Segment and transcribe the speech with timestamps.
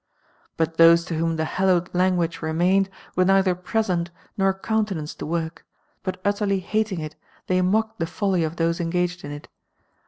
[0.53, 5.17] ^^ But those to whom the Iiallowcd lani^ua^e re niamcd were neither present, nor countcnMced
[5.17, 5.63] the work;
[6.01, 9.47] but utterly hating it, they mocked the foliy of those engaged in it.